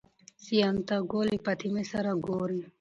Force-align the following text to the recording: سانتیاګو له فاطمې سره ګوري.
سانتیاګو 0.45 1.21
له 1.29 1.35
فاطمې 1.45 1.83
سره 1.91 2.11
ګوري. 2.25 2.59